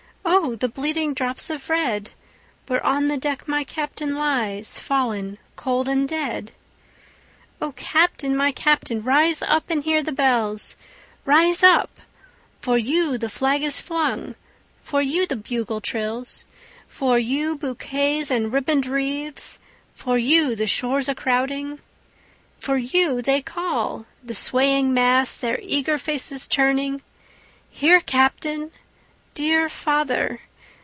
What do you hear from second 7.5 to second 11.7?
O Captain! my Captain! rise up and hear the bells; Rise